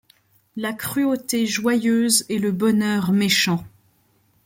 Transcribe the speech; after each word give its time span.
La 0.55 0.73
cruauté 0.73 1.45
joyeuse 1.45 2.25
et 2.27 2.39
le 2.39 2.51
bonheur 2.51 3.11
méchant 3.11 3.63